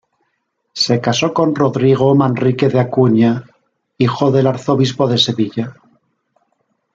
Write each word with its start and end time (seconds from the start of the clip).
Se 0.73 0.99
casó 0.99 1.31
con 1.31 1.53
Rodrigo 1.53 2.15
Manrique 2.15 2.69
de 2.69 2.79
Acuña, 2.79 3.43
hijo 3.99 4.31
del 4.31 4.47
Arzobispo 4.47 5.07
de 5.07 5.19
Sevilla. 5.19 5.75